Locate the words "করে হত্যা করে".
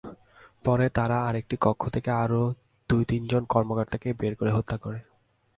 4.35-4.99